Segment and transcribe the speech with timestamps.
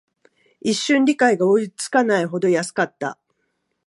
[0.61, 3.19] 一瞬、理解が追いつかないほど安かった